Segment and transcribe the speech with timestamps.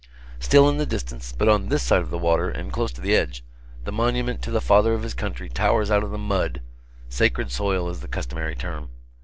[0.39, 3.07] Still in the distance, but on this side of the water and close to its
[3.11, 3.43] edge,
[3.83, 6.63] the Monument to the Father of his Country towers out of the mud
[7.07, 8.89] sacred soil is the customary term.